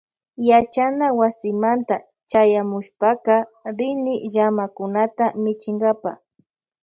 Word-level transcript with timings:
Yachana 0.49 1.05
wasimanta 1.19 1.95
chayamushpaka 2.31 3.33
rini 3.77 4.13
llamakunata 4.33 5.25
michinkapa. 5.43 6.11